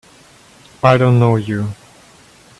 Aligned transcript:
I 0.81 0.97
don't 0.97 1.19
know 1.19 1.35
you! 1.35 1.73